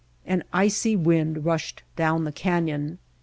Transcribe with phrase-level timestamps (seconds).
[0.25, 2.97] An icy wind rushed down the canyon.